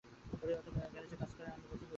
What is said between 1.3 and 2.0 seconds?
করা আমি পছন্দ করতাম না।